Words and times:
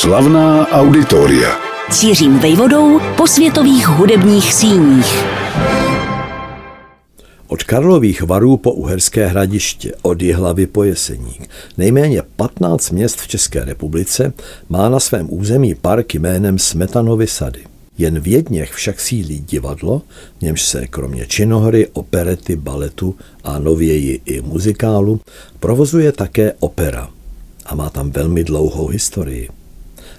Slavná 0.00 0.68
auditoria. 0.68 1.56
Cířím 1.90 2.38
vejvodou 2.38 3.00
po 3.16 3.26
světových 3.26 3.86
hudebních 3.88 4.54
síních. 4.54 5.24
Od 7.46 7.62
Karlových 7.62 8.22
varů 8.22 8.56
po 8.56 8.72
Uherské 8.72 9.26
hradiště, 9.26 9.94
od 10.02 10.22
Jihlavy 10.22 10.66
po 10.66 10.84
Jeseník, 10.84 11.48
nejméně 11.78 12.22
15 12.36 12.90
měst 12.90 13.20
v 13.20 13.28
České 13.28 13.64
republice 13.64 14.32
má 14.68 14.88
na 14.88 15.00
svém 15.00 15.26
území 15.30 15.74
park 15.74 16.14
jménem 16.14 16.58
Smetanovy 16.58 17.26
sady. 17.26 17.64
Jen 17.98 18.20
v 18.20 18.26
jedněch 18.26 18.72
však 18.72 19.00
sídlí 19.00 19.40
divadlo, 19.40 20.02
němž 20.40 20.62
se 20.62 20.86
kromě 20.86 21.26
činohry, 21.26 21.86
operety, 21.92 22.56
baletu 22.56 23.14
a 23.44 23.58
nověji 23.58 24.20
i 24.24 24.40
muzikálu 24.40 25.20
provozuje 25.60 26.12
také 26.12 26.52
opera 26.60 27.08
a 27.66 27.74
má 27.74 27.90
tam 27.90 28.10
velmi 28.10 28.44
dlouhou 28.44 28.86
historii. 28.86 29.48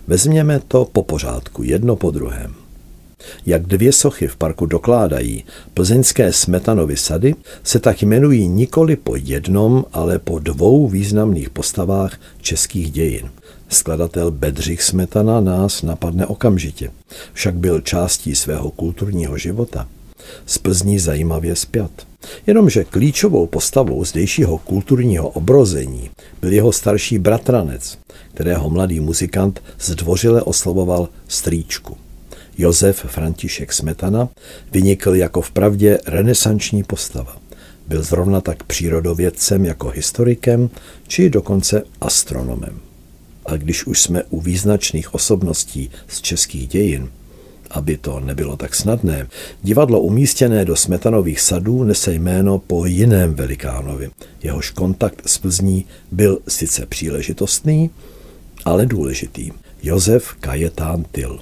Vezměme 0.08 0.60
to 0.68 0.86
po 0.86 1.04
pořádku, 1.04 1.64
jedno 1.64 1.96
po 1.96 2.12
druhém. 2.12 2.54
Jak 3.46 3.68
dvě 3.68 3.94
sochy 3.94 4.28
v 4.28 4.36
parku 4.36 4.66
dokládají, 4.66 5.44
plzeňské 5.74 6.34
Smetanovy 6.34 6.98
sady 6.98 7.36
se 7.64 7.80
tak 7.80 8.02
jmenují 8.02 8.48
nikoli 8.48 8.96
po 8.96 9.16
jednom, 9.16 9.86
ale 9.94 10.20
po 10.20 10.40
dvou 10.40 10.88
významných 10.88 11.50
postavách 11.50 12.20
českých 12.42 12.92
dějin. 12.92 13.30
Skladatel 13.70 14.32
Bedřich 14.32 14.84
Smetana 14.84 15.42
nás 15.42 15.82
napadne 15.82 16.26
okamžitě, 16.26 16.92
však 17.34 17.56
byl 17.56 17.82
částí 17.82 18.36
svého 18.36 18.72
kulturního 18.72 19.38
života. 19.38 19.88
Z 20.46 20.58
Plzní 20.58 21.00
zajímavě 21.00 21.56
zpět. 21.56 22.08
Jenomže 22.48 22.84
klíčovou 22.84 23.48
postavou 23.48 24.06
zdejšího 24.06 24.58
kulturního 24.58 25.30
obrození 25.30 26.10
byl 26.42 26.54
jeho 26.54 26.72
starší 26.72 27.20
bratranec, 27.20 27.98
kterého 28.34 28.70
mladý 28.70 29.00
muzikant 29.00 29.64
zdvořile 29.80 30.42
oslovoval 30.42 31.10
strýčku. 31.28 31.98
Josef 32.58 33.06
František 33.08 33.74
Smetana 33.74 34.30
vynikl 34.72 35.16
jako 35.16 35.42
vpravdě 35.42 36.00
renesanční 36.08 36.84
postava. 36.84 37.38
Byl 37.88 38.04
zrovna 38.04 38.42
tak 38.42 38.64
přírodovědcem 38.64 39.66
jako 39.66 39.90
historikem, 39.90 40.70
či 41.08 41.30
dokonce 41.30 41.84
astronomem. 42.02 42.80
A 43.46 43.56
když 43.56 43.88
už 43.88 44.02
jsme 44.02 44.24
u 44.30 44.42
význačných 44.42 45.14
osobností 45.14 45.90
z 46.08 46.22
českých 46.22 46.68
dějin, 46.68 47.10
aby 47.72 47.98
to 47.98 48.20
nebylo 48.20 48.58
tak 48.58 48.76
snadné, 48.76 49.28
divadlo 49.64 50.02
umístěné 50.02 50.66
do 50.66 50.76
Smetanových 50.76 51.42
sadů 51.42 51.84
nese 51.84 52.14
jméno 52.14 52.60
po 52.60 52.86
jiném 52.86 53.34
velikánovi. 53.34 54.10
Jehož 54.44 54.70
kontakt 54.70 55.22
s 55.26 55.38
Plzní 55.38 55.86
byl 56.12 56.40
sice 56.48 56.86
příležitostný, 56.86 57.90
ale 58.66 58.86
důležitý. 58.86 59.52
Josef 59.84 60.34
Kajetán 60.40 61.06
Tyl. 61.12 61.40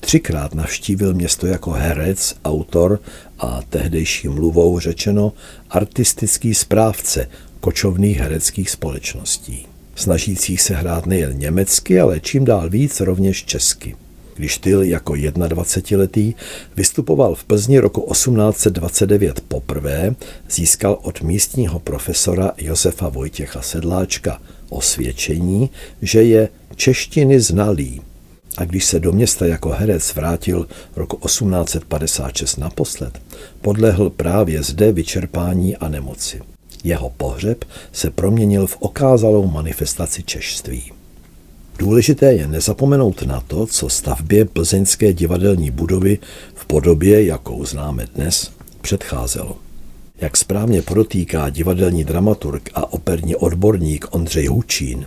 Třikrát 0.00 0.54
navštívil 0.54 1.14
město 1.14 1.46
jako 1.46 1.70
herec, 1.70 2.36
autor 2.44 3.00
a 3.38 3.60
tehdejší 3.68 4.28
mluvou 4.28 4.78
řečeno 4.78 5.32
artistický 5.70 6.54
správce 6.54 7.28
kočovných 7.60 8.18
hereckých 8.18 8.70
společností, 8.70 9.66
snažících 9.94 10.62
se 10.62 10.74
hrát 10.74 11.06
nejen 11.06 11.38
německy, 11.38 12.00
ale 12.00 12.20
čím 12.20 12.44
dál 12.44 12.70
víc 12.70 13.00
rovněž 13.00 13.44
česky. 13.44 13.96
Když 14.38 14.58
Tyl 14.58 14.82
jako 14.82 15.12
21-letý 15.12 16.34
vystupoval 16.76 17.34
v 17.34 17.44
Plzni 17.44 17.78
roku 17.78 18.08
1829 18.12 19.40
poprvé, 19.48 20.14
získal 20.50 20.98
od 21.02 21.22
místního 21.22 21.78
profesora 21.78 22.52
Josefa 22.56 23.08
Vojtěcha 23.08 23.62
Sedláčka 23.62 24.40
osvědčení, 24.68 25.70
že 26.02 26.22
je 26.22 26.48
češtiny 26.76 27.40
znalý 27.40 28.00
a 28.56 28.64
když 28.64 28.84
se 28.84 29.00
do 29.00 29.12
města 29.12 29.46
jako 29.46 29.68
herec 29.68 30.14
vrátil 30.14 30.66
roku 30.96 31.16
1856 31.26 32.56
naposled, 32.56 33.22
podlehl 33.60 34.10
právě 34.10 34.62
zde 34.62 34.92
vyčerpání 34.92 35.76
a 35.76 35.88
nemoci. 35.88 36.40
Jeho 36.84 37.10
pohřeb 37.10 37.64
se 37.92 38.10
proměnil 38.10 38.66
v 38.66 38.76
okázalou 38.80 39.46
manifestaci 39.46 40.22
češtství. 40.22 40.97
Důležité 41.78 42.32
je 42.32 42.48
nezapomenout 42.48 43.22
na 43.22 43.40
to, 43.40 43.66
co 43.66 43.88
stavbě 43.88 44.44
plzeňské 44.44 45.12
divadelní 45.12 45.70
budovy 45.70 46.18
v 46.54 46.66
podobě, 46.66 47.24
jakou 47.24 47.64
známe 47.64 48.06
dnes, 48.14 48.50
předcházelo. 48.80 49.56
Jak 50.20 50.36
správně 50.36 50.82
podotýká 50.82 51.50
divadelní 51.50 52.04
dramaturg 52.04 52.70
a 52.74 52.92
operní 52.92 53.36
odborník 53.36 54.06
Ondřej 54.10 54.46
Hučín, 54.46 55.06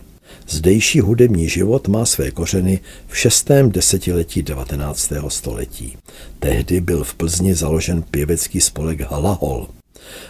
Zdejší 0.50 1.00
hudební 1.00 1.50
život 1.50 1.88
má 1.88 2.06
své 2.06 2.32
kořeny 2.32 2.80
v 3.08 3.18
šestém 3.18 3.72
desetiletí 3.72 4.42
19. 4.44 5.14
století. 5.28 5.98
Tehdy 6.40 6.82
byl 6.82 7.04
v 7.04 7.14
Plzni 7.16 7.56
založen 7.56 8.02
pěvecký 8.02 8.62
spolek 8.62 9.02
Halahol 9.02 9.68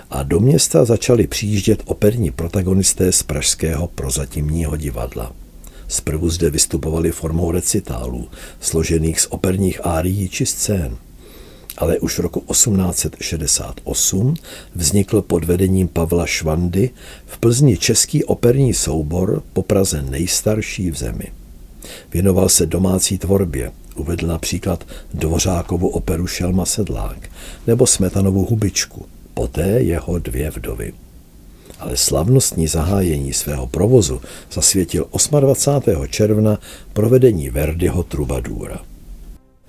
a 0.09 0.23
do 0.23 0.39
města 0.39 0.85
začali 0.85 1.27
přijíždět 1.27 1.83
operní 1.85 2.31
protagonisté 2.31 3.11
z 3.11 3.23
pražského 3.23 3.87
prozatímního 3.87 4.77
divadla. 4.77 5.40
Zprvu 5.91 6.29
zde 6.29 6.49
vystupovali 6.49 7.11
formou 7.11 7.51
recitálů, 7.51 8.27
složených 8.59 9.21
z 9.21 9.27
operních 9.29 9.85
árií 9.85 10.29
či 10.29 10.45
scén 10.45 10.97
ale 11.77 11.99
už 11.99 12.19
roku 12.19 12.39
1868 12.51 14.33
vznikl 14.75 15.21
pod 15.21 15.43
vedením 15.43 15.87
Pavla 15.87 16.25
Švandy 16.25 16.89
v 17.25 17.37
Plzni 17.37 17.77
český 17.77 18.23
operní 18.23 18.73
soubor 18.73 19.43
po 19.53 19.63
Praze 19.63 20.01
nejstarší 20.01 20.91
v 20.91 20.97
zemi. 20.97 21.25
Věnoval 22.13 22.49
se 22.49 22.65
domácí 22.65 23.17
tvorbě, 23.17 23.71
uvedl 23.95 24.27
například 24.27 24.87
Dvořákovu 25.13 25.87
operu 25.87 26.27
Šelma 26.27 26.65
Sedlák 26.65 27.29
nebo 27.67 27.87
Smetanovu 27.87 28.45
hubičku, 28.45 29.05
poté 29.33 29.67
jeho 29.67 30.19
dvě 30.19 30.49
vdovy. 30.49 30.93
Ale 31.81 31.97
slavnostní 31.97 32.67
zahájení 32.67 33.33
svého 33.33 33.67
provozu 33.67 34.21
zasvětil 34.51 35.07
28. 35.39 36.07
června 36.07 36.59
provedení 36.93 37.49
Verdiho 37.49 38.03
Trubadůra. 38.03 38.79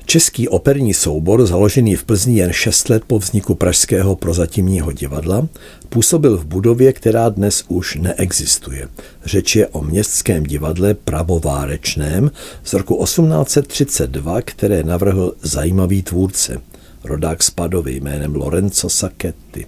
Český 0.06 0.48
operní 0.48 0.94
soubor, 0.94 1.46
založený 1.46 1.96
v 1.96 2.04
Plzni 2.04 2.38
jen 2.38 2.52
šest 2.52 2.88
let 2.88 3.02
po 3.06 3.18
vzniku 3.18 3.54
Pražského 3.54 4.16
prozatímního 4.16 4.92
divadla, 4.92 5.48
působil 5.88 6.36
v 6.36 6.44
budově, 6.44 6.92
která 6.92 7.28
dnes 7.28 7.64
už 7.68 7.96
neexistuje. 7.96 8.88
Řeč 9.24 9.56
je 9.56 9.66
o 9.66 9.82
městském 9.82 10.42
divadle 10.42 10.94
Pravovárečném 10.94 12.30
z 12.64 12.72
roku 12.72 13.04
1832, 13.04 14.42
které 14.42 14.82
navrhl 14.82 15.34
zajímavý 15.42 16.02
tvůrce, 16.02 16.60
rodák 17.04 17.42
z 17.42 17.50
Padovy 17.50 17.96
jménem 17.96 18.34
Lorenzo 18.34 18.88
Sacchetti. 18.88 19.66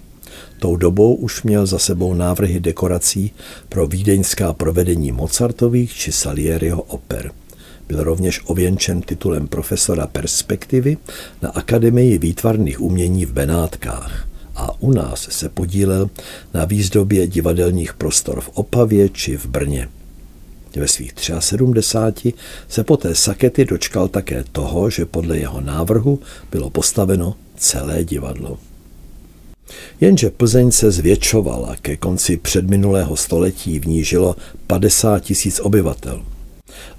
Tou 0.59 0.75
dobou 0.75 1.15
už 1.15 1.43
měl 1.43 1.65
za 1.65 1.79
sebou 1.79 2.13
návrhy 2.13 2.59
dekorací 2.59 3.31
pro 3.69 3.87
vídeňská 3.87 4.53
provedení 4.53 5.11
Mozartových 5.11 5.93
či 5.93 6.11
Salieriho 6.11 6.81
oper. 6.81 7.31
Byl 7.87 8.03
rovněž 8.03 8.41
ověnčen 8.45 9.01
titulem 9.01 9.47
profesora 9.47 10.07
perspektivy 10.07 10.97
na 11.41 11.49
Akademii 11.49 12.17
výtvarných 12.17 12.81
umění 12.81 13.25
v 13.25 13.33
Benátkách 13.33 14.27
a 14.55 14.81
u 14.81 14.91
nás 14.91 15.27
se 15.31 15.49
podílel 15.49 16.09
na 16.53 16.65
výzdobě 16.65 17.27
divadelních 17.27 17.93
prostor 17.93 18.41
v 18.41 18.49
Opavě 18.53 19.09
či 19.09 19.37
v 19.37 19.45
Brně. 19.45 19.89
Ve 20.75 20.87
svých 20.87 21.13
73 21.39 22.33
se 22.67 22.83
poté 22.83 23.15
Sakety 23.15 23.65
dočkal 23.65 24.07
také 24.07 24.43
toho, 24.51 24.89
že 24.89 25.05
podle 25.05 25.37
jeho 25.37 25.61
návrhu 25.61 26.19
bylo 26.51 26.69
postaveno 26.69 27.35
celé 27.57 28.03
divadlo. 28.03 28.57
Jenže 30.01 30.29
Plzeň 30.29 30.71
se 30.71 30.91
zvětšovala, 30.91 31.75
ke 31.81 31.97
konci 31.97 32.37
předminulého 32.37 33.15
století 33.15 33.79
v 33.79 33.87
ní 33.87 34.03
žilo 34.03 34.35
50 34.67 35.19
tisíc 35.19 35.59
obyvatel– 35.59 36.23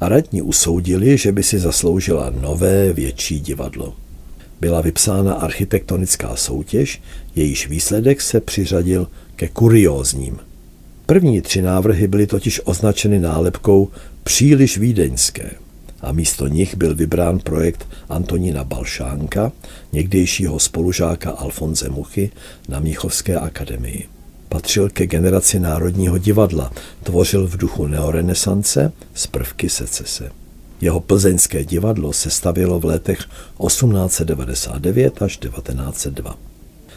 a 0.00 0.08
radní 0.08 0.42
usoudili, 0.42 1.18
že 1.18 1.32
by 1.32 1.42
si 1.42 1.58
zasloužila 1.58 2.30
nové 2.40 2.92
větší 2.92 3.40
divadlo. 3.40 3.94
Byla 4.60 4.80
vypsána 4.80 5.34
architektonická 5.34 6.36
soutěž, 6.36 7.02
jejíž 7.36 7.68
výsledek 7.68 8.20
se 8.20 8.40
přiřadil 8.40 9.08
ke 9.36 9.48
kuriózním. 9.48 10.38
První 11.06 11.40
tři 11.40 11.62
návrhy 11.62 12.06
byly 12.06 12.26
totiž 12.26 12.60
označeny 12.64 13.18
nálepkou 13.18 13.88
příliš 14.22 14.78
vídeňské 14.78 15.50
a 16.06 16.12
místo 16.12 16.46
nich 16.46 16.76
byl 16.76 16.94
vybrán 16.94 17.38
projekt 17.38 17.88
Antonína 18.08 18.64
Balšánka, 18.64 19.52
někdejšího 19.92 20.58
spolužáka 20.58 21.30
Alfonze 21.30 21.88
Muchy 21.88 22.30
na 22.68 22.80
Míchovské 22.80 23.36
akademii. 23.38 24.08
Patřil 24.48 24.88
ke 24.90 25.06
generaci 25.06 25.60
Národního 25.60 26.18
divadla, 26.18 26.72
tvořil 27.02 27.46
v 27.46 27.56
duchu 27.56 27.86
neorenesance 27.86 28.92
z 29.14 29.26
prvky 29.26 29.68
secese. 29.68 30.30
Jeho 30.80 31.00
plzeňské 31.00 31.64
divadlo 31.64 32.12
se 32.12 32.30
stavilo 32.30 32.80
v 32.80 32.84
letech 32.84 33.18
1899 33.66 35.22
až 35.22 35.36
1902. 35.36 36.38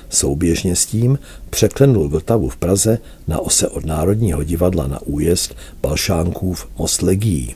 Souběžně 0.10 0.76
s 0.76 0.86
tím 0.86 1.20
překlenul 1.50 2.10
Vltavu 2.10 2.50
v 2.50 2.58
Praze 2.58 2.98
na 3.28 3.40
ose 3.40 3.68
od 3.68 3.86
Národního 3.86 4.44
divadla 4.44 4.88
na 4.88 5.02
újezd 5.02 5.56
Balšánkův 5.82 6.68
most 6.78 7.02
Legií. 7.02 7.56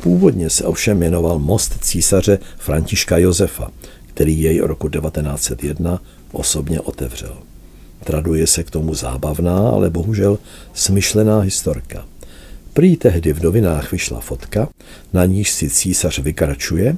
Původně 0.00 0.50
se 0.50 0.64
ovšem 0.64 0.98
jmenoval 0.98 1.38
Most 1.38 1.78
císaře 1.80 2.38
Františka 2.58 3.18
Josefa, 3.18 3.70
který 4.06 4.42
jej 4.42 4.60
roku 4.60 4.88
1901 4.88 6.02
osobně 6.32 6.80
otevřel. 6.80 7.36
Traduje 8.04 8.46
se 8.46 8.62
k 8.62 8.70
tomu 8.70 8.94
zábavná, 8.94 9.68
ale 9.68 9.90
bohužel 9.90 10.38
smyšlená 10.74 11.40
historka. 11.40 12.04
Prý 12.72 12.96
tehdy 12.96 13.32
v 13.32 13.42
novinách 13.42 13.92
vyšla 13.92 14.20
fotka, 14.20 14.68
na 15.12 15.24
níž 15.24 15.50
si 15.50 15.70
císař 15.70 16.18
vykračuje 16.18 16.96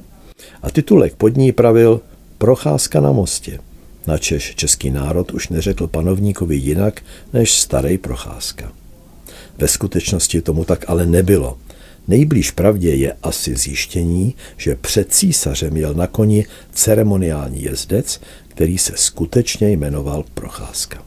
a 0.61 0.71
titulek 0.71 1.15
pod 1.15 1.37
ní 1.37 1.51
pravil 1.51 2.01
Procházka 2.37 3.01
na 3.01 3.11
mostě. 3.11 3.59
Načež 4.07 4.55
český 4.55 4.89
národ 4.91 5.31
už 5.31 5.49
neřekl 5.49 5.87
panovníkovi 5.87 6.55
jinak 6.55 7.01
než 7.33 7.59
starý 7.59 7.97
procházka. 7.97 8.71
Ve 9.57 9.67
skutečnosti 9.67 10.41
tomu 10.41 10.65
tak 10.65 10.85
ale 10.87 11.05
nebylo. 11.05 11.57
Nejblíž 12.07 12.51
pravdě 12.51 12.95
je 12.95 13.13
asi 13.23 13.55
zjištění, 13.55 14.35
že 14.57 14.75
před 14.75 15.13
císařem 15.13 15.77
jel 15.77 15.93
na 15.93 16.07
koni 16.07 16.45
ceremoniální 16.73 17.63
jezdec, 17.63 18.21
který 18.47 18.77
se 18.77 18.93
skutečně 18.95 19.71
jmenoval 19.71 20.23
Procházka. 20.33 21.03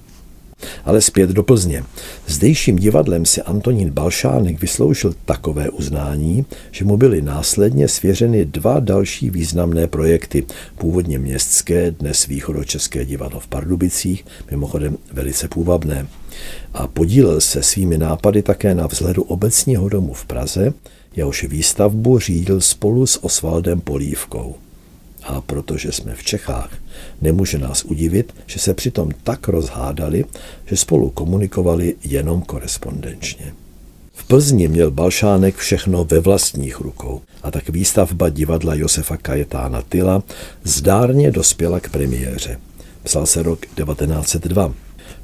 Ale 0.85 1.01
zpět 1.01 1.31
do 1.31 1.43
Plzně. 1.43 1.85
Zdejším 2.29 2.77
divadlem 2.77 3.27
si 3.27 3.43
Antonín 3.43 3.91
Balšánek 3.91 4.61
vysloužil 4.61 5.15
takové 5.25 5.71
uznání, 5.71 6.47
že 6.71 6.85
mu 6.85 6.97
byly 6.97 7.23
následně 7.23 7.89
svěřeny 7.89 8.45
dva 8.45 8.81
další 8.81 9.31
významné 9.31 9.87
projekty. 9.87 10.45
Původně 10.79 11.19
městské, 11.19 11.91
dnes 11.91 12.27
východočeské 12.27 13.05
divadlo 13.05 13.41
v 13.41 13.49
Pardubicích, 13.49 14.25
mimochodem 14.51 14.99
velice 15.13 15.49
půvabné. 15.49 16.07
A 16.75 16.87
podílel 16.87 17.41
se 17.41 17.63
svými 17.63 17.99
nápady 17.99 18.43
také 18.43 18.75
na 18.75 18.87
vzhledu 18.87 19.23
obecního 19.23 19.89
domu 19.89 20.13
v 20.13 20.27
Praze, 20.27 20.73
jehož 21.17 21.45
výstavbu 21.45 22.19
řídil 22.19 22.61
spolu 22.61 23.07
s 23.07 23.25
Osvaldem 23.25 23.81
Polívkou. 23.81 24.55
A 25.29 25.41
protože 25.41 25.93
jsme 25.93 26.15
v 26.15 26.23
Čechách, 26.23 26.71
nemůže 27.21 27.59
nás 27.59 27.85
udivit, 27.85 28.35
že 28.47 28.59
se 28.59 28.75
přitom 28.75 29.11
tak 29.23 29.49
rozhádali, 29.49 30.25
že 30.67 30.77
spolu 30.77 31.11
komunikovali 31.11 31.95
jenom 32.05 32.43
korespondenčně. 32.43 33.53
V 34.13 34.25
Plzni 34.25 34.69
měl 34.69 34.91
Balšánek 34.91 35.57
všechno 35.57 36.05
ve 36.05 36.21
vlastních 36.21 36.81
rukou 36.81 37.21
a 37.43 37.51
tak 37.51 37.69
výstavba 37.69 38.29
divadla 38.29 38.75
Josefa 38.75 39.17
Kajetána 39.17 39.83
Tyla 39.83 40.23
zdárně 40.65 41.31
dospěla 41.31 41.81
k 41.81 41.91
premiéře. 41.91 42.61
Psal 43.03 43.27
se 43.27 43.43
rok 43.43 43.67
1902. 43.67 44.73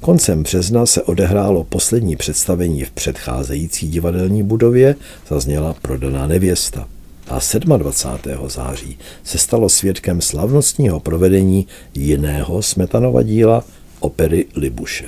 Koncem 0.01 0.43
března 0.43 0.87
se 0.87 1.03
odehrálo 1.03 1.65
poslední 1.65 2.17
představení 2.17 2.85
v 2.85 2.91
předcházející 2.91 3.89
divadelní 3.89 4.43
budově, 4.43 4.97
zazněla 5.29 5.75
prodaná 5.83 6.27
nevěsta 6.27 6.89
a 7.29 7.39
27. 7.67 8.49
září 8.49 8.99
se 9.25 9.39
stalo 9.39 9.69
svědkem 9.69 10.21
slavnostního 10.21 11.01
provedení 11.01 11.67
jiného 11.95 12.63
Smetanova 12.63 13.23
díla 13.23 13.65
opery 14.01 14.47
Libuše. 14.57 15.05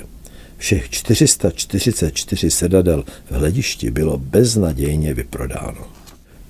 Všech 0.57 0.89
444 0.89 2.51
sedadel 2.51 3.03
v 3.29 3.31
hledišti 3.31 3.91
bylo 3.91 4.17
beznadějně 4.17 5.13
vyprodáno. 5.13 5.97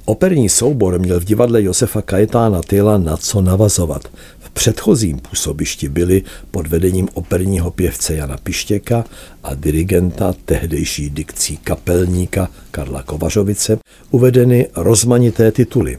Operní 0.09 0.49
soubor 0.49 0.99
měl 0.99 1.19
v 1.19 1.23
divadle 1.23 1.63
Josefa 1.63 2.01
Kajetána 2.01 2.61
Tyla 2.61 2.97
na 2.97 3.17
co 3.17 3.41
navazovat. 3.41 4.01
V 4.39 4.49
předchozím 4.49 5.19
působišti 5.19 5.89
byli 5.89 6.23
pod 6.51 6.67
vedením 6.67 7.09
operního 7.13 7.71
pěvce 7.71 8.15
Jana 8.15 8.37
Pištěka 8.37 9.05
a 9.43 9.53
dirigenta 9.53 10.33
tehdejší 10.45 11.09
dikcí 11.09 11.57
kapelníka 11.57 12.49
Karla 12.71 13.03
Kovařovice 13.03 13.79
uvedeny 14.11 14.67
rozmanité 14.75 15.51
tituly. 15.51 15.97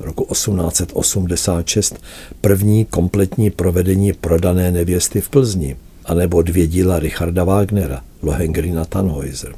Roku 0.00 0.26
1886 0.32 2.02
první 2.40 2.84
kompletní 2.84 3.50
provedení 3.50 4.12
prodané 4.12 4.70
nevěsty 4.70 5.20
v 5.20 5.28
Plzni, 5.28 5.76
anebo 6.04 6.42
dvě 6.42 6.66
díla 6.66 6.98
Richarda 6.98 7.44
Wagnera, 7.44 8.02
Lohengrin 8.22 8.78
a 8.78 8.84
Tannhäuser. 8.84 9.54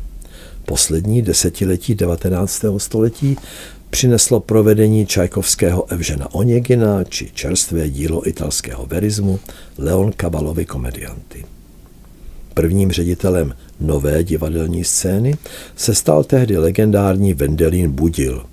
Poslední 0.67 1.23
desetiletí 1.23 1.95
19. 1.95 2.65
století 2.79 3.37
přineslo 3.95 4.41
provedení 4.41 5.07
Čajkovského 5.07 5.93
Evžena 5.93 6.35
Oněgina 6.35 7.05
či 7.05 7.31
čerstvé 7.35 7.89
dílo 7.89 8.29
italského 8.29 8.87
verismu 8.87 9.41
Leon 9.79 10.13
Kabalovi 10.13 10.65
komedianty. 10.65 11.45
Prvním 12.55 12.93
ředitelem 12.93 13.55
nové 13.81 14.25
divadelní 14.25 14.85
scény 14.85 15.37
se 15.77 15.95
stal 15.95 16.25
tehdy 16.25 16.59
legendární 16.59 17.35
Vendelín 17.35 17.91
Budil. 17.91 18.47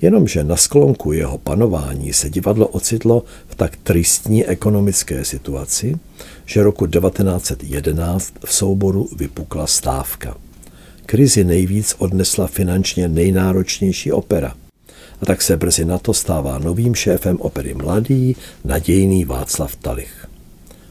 Jenomže 0.00 0.44
na 0.44 0.56
sklonku 0.56 1.12
jeho 1.12 1.38
panování 1.38 2.12
se 2.12 2.30
divadlo 2.30 2.68
ocitlo 2.68 3.24
v 3.48 3.54
tak 3.54 3.76
tristní 3.76 4.46
ekonomické 4.46 5.24
situaci, 5.24 5.96
že 6.46 6.62
roku 6.62 6.86
1911 6.86 8.34
v 8.44 8.54
souboru 8.54 9.08
vypukla 9.16 9.66
stávka. 9.66 10.36
Krizi 11.06 11.44
nejvíc 11.44 11.94
odnesla 11.98 12.46
finančně 12.46 13.08
nejnáročnější 13.08 14.12
opera– 14.12 14.54
a 15.22 15.26
tak 15.26 15.42
se 15.42 15.56
brzy 15.56 15.84
na 15.84 15.98
to 15.98 16.14
stává 16.14 16.58
novým 16.58 16.94
šéfem 16.94 17.36
opery 17.40 17.74
mladý, 17.74 18.36
nadějný 18.64 19.24
Václav 19.24 19.76
Talich. 19.76 20.28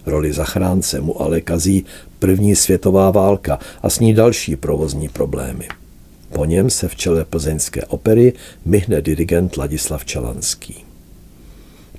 Roli 0.06 0.34
zachránce 0.34 1.02
mu 1.02 1.22
ale 1.22 1.42
kazí 1.42 1.86
první 2.20 2.56
světová 2.56 3.12
válka 3.12 3.60
a 3.82 3.90
s 3.90 4.00
ní 4.00 4.14
další 4.14 4.56
provozní 4.56 5.10
problémy. 5.10 5.68
Po 6.34 6.46
něm 6.46 6.70
se 6.70 6.88
v 6.88 6.96
čele 6.96 7.26
plzeňské 7.26 7.86
opery 7.86 8.34
myhne 8.66 9.02
dirigent 9.02 9.58
Ladislav 9.58 10.06
Čalanský. 10.06 10.76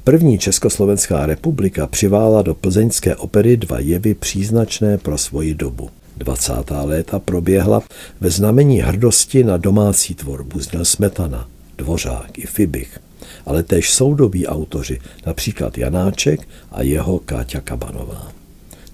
První 0.04 0.38
Československá 0.38 1.26
republika 1.26 1.86
přivála 1.86 2.42
do 2.42 2.54
plzeňské 2.54 3.16
opery 3.16 3.56
dva 3.56 3.78
jevy 3.78 4.14
příznačné 4.14 4.98
pro 4.98 5.18
svoji 5.18 5.54
dobu. 5.54 5.90
20. 6.16 6.52
léta 6.84 7.18
proběhla 7.18 7.82
ve 8.20 8.30
znamení 8.30 8.80
hrdosti 8.80 9.44
na 9.44 9.56
domácí 9.56 10.14
tvorbu 10.14 10.60
zněl 10.60 10.84
Smetana– 10.84 11.48
Dvořák 11.78 12.38
i 12.38 12.46
Fibich, 12.46 12.98
ale 13.46 13.62
též 13.62 13.90
soudobí 13.90 14.46
autoři, 14.46 15.00
například 15.26 15.78
Janáček 15.78 16.48
a 16.72 16.82
jeho 16.82 17.18
Káťa 17.18 17.60
Kabanová. 17.60 18.32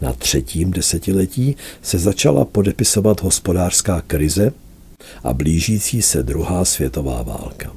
Na 0.01 0.13
třetím 0.13 0.71
desetiletí 0.71 1.57
se 1.83 1.99
začala 1.99 2.45
podepisovat 2.45 3.23
hospodářská 3.23 4.01
krize 4.07 4.53
a 5.25 5.33
blížící 5.33 6.03
se 6.03 6.23
druhá 6.23 6.65
světová 6.65 7.23
válka. 7.23 7.73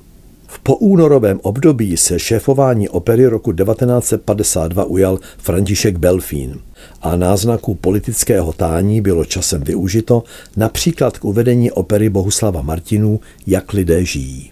V 0.47 0.59
poúnorovém 0.59 1.39
období 1.43 1.97
se 1.97 2.19
šéfování 2.19 2.89
opery 2.89 3.27
roku 3.27 3.53
1952 3.53 4.83
ujal 4.83 5.19
František 5.37 5.97
Belfín 5.97 6.59
a 7.01 7.15
náznaků 7.15 7.75
politického 7.75 8.53
tání 8.53 9.01
bylo 9.01 9.25
časem 9.25 9.61
využito 9.63 10.23
například 10.57 11.17
k 11.17 11.25
uvedení 11.25 11.71
opery 11.71 12.09
Bohuslava 12.09 12.61
Martinů 12.61 13.19
Jak 13.47 13.73
lidé 13.73 14.05
žijí. 14.05 14.51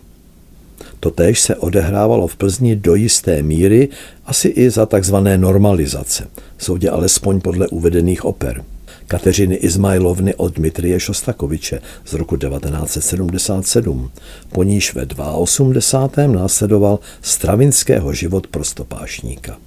Totéž 1.05 1.41
se 1.41 1.55
odehrávalo 1.55 2.27
v 2.27 2.35
Plzni 2.35 2.75
do 2.75 2.95
jisté 2.95 3.41
míry, 3.41 3.89
asi 4.25 4.47
i 4.47 4.69
za 4.69 4.85
takzvané 4.85 5.37
normalizace, 5.37 6.27
soudě 6.57 6.89
alespoň 6.89 7.41
podle 7.41 7.67
uvedených 7.67 8.25
oper. 8.25 8.63
Kateřiny 9.07 9.55
Izmailovny 9.55 10.35
od 10.35 10.53
Dmitrie 10.53 10.99
Šostakoviče 10.99 11.81
z 12.05 12.13
roku 12.13 12.37
1977, 12.37 14.11
po 14.51 14.63
níž 14.63 14.93
ve 14.93 15.05
82. 15.33 16.27
následoval 16.27 16.99
Stravinského 17.21 18.13
život 18.13 18.47
prostopášníka. 18.47 19.57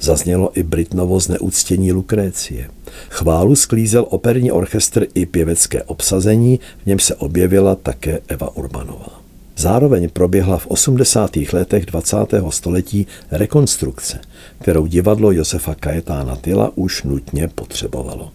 Zaznělo 0.00 0.58
i 0.58 0.62
Britnovo 0.62 1.20
zneúctění 1.20 1.92
Lukrécie. 1.92 2.70
Chválu 3.10 3.54
sklízel 3.54 4.06
operní 4.08 4.52
orchestr 4.52 5.06
i 5.14 5.26
pěvecké 5.26 5.82
obsazení, 5.82 6.60
v 6.82 6.86
něm 6.86 6.98
se 6.98 7.14
objevila 7.14 7.74
také 7.74 8.18
Eva 8.28 8.56
Urbanová. 8.56 9.27
Zároveň 9.58 10.08
proběhla 10.08 10.58
v 10.58 10.66
80. 10.66 11.36
letech 11.52 11.86
20. 11.86 12.16
století 12.50 13.06
rekonstrukce, 13.30 14.20
kterou 14.60 14.86
divadlo 14.86 15.32
Josefa 15.32 15.74
Kajetána 15.74 16.36
Tyla 16.36 16.72
už 16.74 17.02
nutně 17.02 17.48
potřebovalo. 17.48 18.30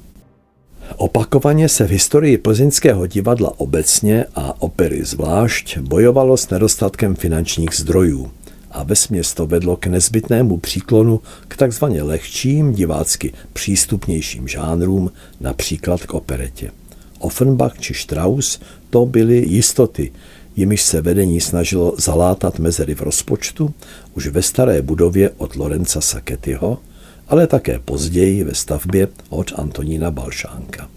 Opakovaně 0.98 1.70
se 1.70 1.88
v 1.88 1.90
historii 1.90 2.38
plzeňského 2.38 3.08
divadla 3.08 3.60
obecně 3.60 4.26
a 4.36 4.62
opery 4.62 5.06
zvlášť 5.06 5.78
bojovalo 5.78 6.38
s 6.38 6.50
nedostatkem 6.50 7.16
finančních 7.16 7.74
zdrojů 7.74 8.32
a 8.72 8.84
ve 8.84 8.96
to 9.36 9.48
vedlo 9.48 9.76
k 9.76 9.88
nezbytnému 9.88 10.58
příklonu 10.58 11.22
k 11.48 11.58
takzvaně 11.58 12.04
lehčím, 12.04 12.74
divácky 12.74 13.34
přístupnějším 13.54 14.48
žánrům, 14.48 15.12
například 15.40 16.06
k 16.06 16.14
operetě. 16.14 16.72
Offenbach 17.20 17.80
či 17.80 17.94
Strauss 17.94 18.60
to 18.90 19.06
byly 19.06 19.46
jistoty, 19.48 20.12
jimiž 20.56 20.82
se 20.82 21.02
vedení 21.02 21.42
snažilo 21.42 21.96
zalátat 21.98 22.60
mezery 22.60 22.96
v 22.96 23.02
rozpočtu 23.02 23.74
už 24.14 24.28
ve 24.28 24.42
staré 24.42 24.82
budově 24.82 25.30
od 25.38 25.56
Lorenza 25.56 26.02
Saketyho, 26.02 26.80
ale 27.28 27.48
také 27.48 27.80
později 27.80 28.44
ve 28.44 28.54
stavbě 28.54 29.08
od 29.30 29.52
Antonína 29.56 30.12
Balšánka. 30.12 30.90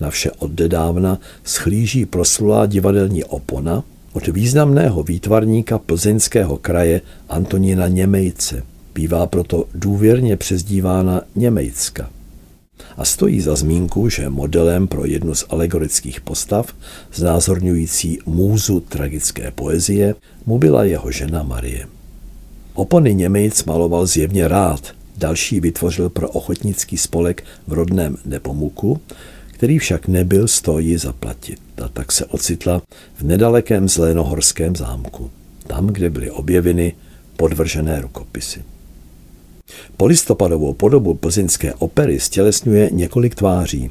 Na 0.00 0.10
vše 0.10 0.30
oddedávna 0.30 1.18
schlíží 1.44 2.06
proslulá 2.06 2.66
divadelní 2.66 3.24
opona, 3.24 3.84
od 4.12 4.26
významného 4.26 5.02
výtvarníka 5.02 5.78
plzeňského 5.78 6.56
kraje 6.56 7.00
Antonína 7.28 7.88
Němejce. 7.88 8.62
Bývá 8.94 9.26
proto 9.26 9.64
důvěrně 9.74 10.36
přezdívána 10.36 11.22
Němejcka. 11.34 12.10
A 12.96 13.04
stojí 13.04 13.40
za 13.40 13.56
zmínku, 13.56 14.08
že 14.08 14.28
modelem 14.28 14.88
pro 14.88 15.04
jednu 15.04 15.34
z 15.34 15.44
alegorických 15.48 16.20
postav, 16.20 16.74
znázorňující 17.14 18.18
můzu 18.26 18.80
tragické 18.80 19.50
poezie, 19.50 20.14
mu 20.46 20.58
byla 20.58 20.84
jeho 20.84 21.10
žena 21.10 21.42
Marie. 21.42 21.86
Opony 22.74 23.14
Němejc 23.14 23.64
maloval 23.64 24.06
zjevně 24.06 24.48
rád, 24.48 24.94
další 25.16 25.60
vytvořil 25.60 26.10
pro 26.10 26.28
ochotnický 26.28 26.96
spolek 26.98 27.44
v 27.66 27.72
rodném 27.72 28.16
Nepomuku, 28.24 29.00
který 29.52 29.78
však 29.78 30.08
nebyl 30.08 30.48
stojí 30.48 30.96
zaplatit 30.96 31.60
a 31.84 31.88
tak 31.88 32.12
se 32.12 32.26
ocitla 32.26 32.82
v 33.14 33.22
nedalekém 33.22 33.88
Zlénohorském 33.88 34.76
zámku, 34.76 35.30
tam, 35.66 35.86
kde 35.86 36.10
byly 36.10 36.30
objeveny 36.30 36.94
podvržené 37.36 38.00
rukopisy. 38.00 38.62
Polistopadovou 39.96 40.72
podobu 40.72 41.14
plzeňské 41.14 41.74
opery 41.74 42.20
stělesňuje 42.20 42.90
několik 42.92 43.34
tváří. 43.34 43.90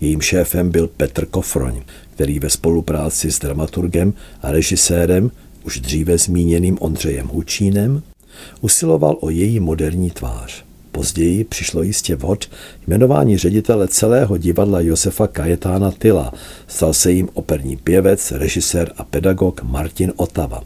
Jejím 0.00 0.20
šéfem 0.20 0.70
byl 0.70 0.88
Petr 0.96 1.26
Kofroň, 1.26 1.82
který 2.14 2.38
ve 2.38 2.50
spolupráci 2.50 3.32
s 3.32 3.38
dramaturgem 3.38 4.14
a 4.42 4.50
režisérem, 4.52 5.30
už 5.64 5.80
dříve 5.80 6.18
zmíněným 6.18 6.78
Ondřejem 6.80 7.26
Hučínem, 7.26 8.02
usiloval 8.60 9.16
o 9.20 9.30
její 9.30 9.60
moderní 9.60 10.10
tvář. 10.10 10.64
Později 10.92 11.44
přišlo 11.44 11.82
jistě 11.82 12.16
vhod 12.16 12.50
jmenování 12.86 13.38
ředitele 13.38 13.88
celého 13.88 14.36
divadla 14.36 14.80
Josefa 14.80 15.26
Kajetána 15.26 15.90
Tyla. 15.90 16.32
Stal 16.66 16.92
se 16.92 17.12
jim 17.12 17.28
operní 17.32 17.76
pěvec, 17.76 18.32
režisér 18.32 18.92
a 18.96 19.04
pedagog 19.04 19.62
Martin 19.62 20.12
Otava, 20.16 20.62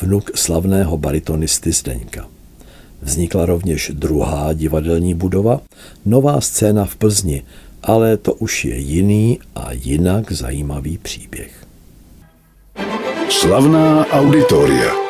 vnuk 0.00 0.30
slavného 0.34 0.98
baritonisty 0.98 1.72
Zdeňka. 1.72 2.39
Vznikla 3.02 3.46
rovněž 3.46 3.92
druhá 3.94 4.52
divadelní 4.52 5.14
budova, 5.14 5.60
nová 6.06 6.40
scéna 6.40 6.84
v 6.84 6.96
Plzni, 6.96 7.42
ale 7.82 8.16
to 8.16 8.34
už 8.34 8.64
je 8.64 8.76
jiný 8.76 9.38
a 9.54 9.72
jinak 9.72 10.32
zajímavý 10.32 10.98
příběh. 10.98 11.66
Slavná 13.28 14.06
auditoria. 14.06 15.09